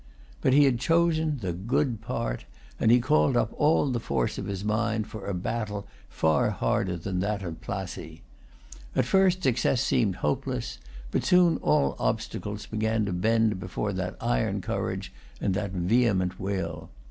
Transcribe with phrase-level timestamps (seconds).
[0.41, 2.45] But he had chosen the good part;
[2.79, 6.97] and he called up all the force of his mind for a battle far harder
[6.97, 8.23] than that of Plassey.
[8.95, 10.79] At first success seemed hopeless;
[11.11, 16.89] but soon all obstacles began to bend before that iron courage and that vehement will.